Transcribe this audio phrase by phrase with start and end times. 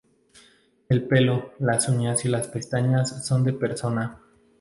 [0.89, 4.19] El pelo, las uñas y las pestañas son de persona.